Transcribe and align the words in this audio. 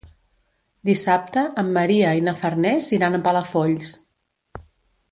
Dissabte 0.89 1.43
en 1.63 1.69
Maria 1.77 2.15
i 2.21 2.25
na 2.29 2.35
Farners 2.41 2.91
iran 2.99 3.19
a 3.19 3.21
Palafolls. 3.29 3.97